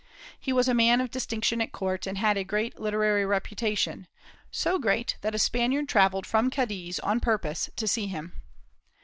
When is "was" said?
0.51-0.67